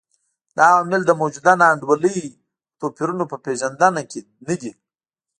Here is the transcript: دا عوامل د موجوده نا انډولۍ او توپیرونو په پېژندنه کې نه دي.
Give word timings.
دا 0.57 0.63
عوامل 0.73 1.01
د 1.05 1.11
موجوده 1.21 1.53
نا 1.59 1.65
انډولۍ 1.73 2.19
او 2.31 2.35
توپیرونو 2.79 3.23
په 3.31 3.37
پېژندنه 3.45 4.01
کې 4.09 4.19
نه 4.47 4.55
دي. 4.61 4.71